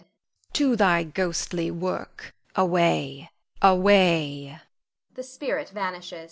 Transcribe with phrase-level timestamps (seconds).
[0.53, 3.29] _To thy ghostly work away
[3.61, 4.57] away!